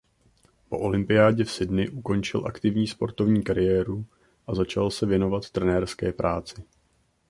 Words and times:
Po 0.69 0.77
olympiádě 0.79 1.43
v 1.43 1.51
Sydney 1.51 1.89
ukončil 1.89 2.43
aktivní 2.47 2.87
sportovní 2.87 3.43
kariéru 3.43 4.05
a 4.47 4.55
začal 4.55 4.91
se 4.91 5.05
věnovat 5.05 5.49
trenérské 5.49 6.11
práci. 6.13 6.63